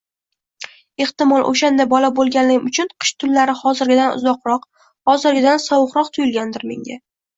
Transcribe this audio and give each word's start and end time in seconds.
Ehtimol, 1.05 1.43
oʻshanda 1.49 1.85
bola 1.91 2.09
boʻlganim 2.19 2.65
uchun 2.69 2.89
qish 3.03 3.11
tunlari 3.25 3.55
hozirgidan 3.61 4.17
uzoqroq, 4.21 4.67
hozirgidan 5.13 5.63
sovuqroq 5.67 6.11
tuyilgandir 6.19 6.67
menga! 6.73 6.99